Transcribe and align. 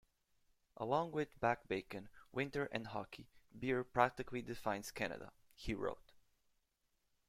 "Along 0.77 1.11
with 1.11 1.39
back 1.39 1.67
bacon, 1.67 2.09
winter 2.31 2.65
and 2.71 2.87
hockey, 2.87 3.29
beer 3.59 3.83
practically 3.83 4.41
defines 4.41 4.89
Canada," 4.89 5.31
he 5.53 5.75
wrote. 5.75 6.13